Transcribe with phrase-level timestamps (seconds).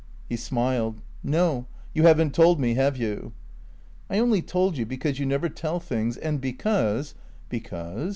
[0.27, 0.99] He smiled.
[1.21, 1.67] "No.
[1.93, 3.33] You haven't told me, have you?"
[4.09, 7.13] "I only told you because you never tell things, and because"
[7.49, 8.09] "Because?"